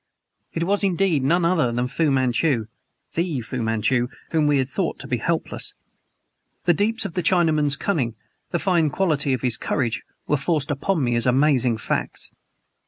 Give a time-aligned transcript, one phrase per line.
[0.53, 2.65] It was indeed none other than Fu Manchu
[3.13, 5.75] the Fu Manchu whom we had thought to be helpless.
[6.63, 8.15] The deeps of the Chinaman's cunning
[8.49, 12.31] the fine quality of his courage, were forced upon me as amazing facts.